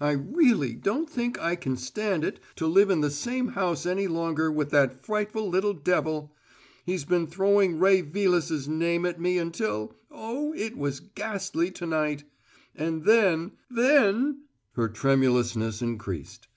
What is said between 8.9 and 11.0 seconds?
at me until oh, it was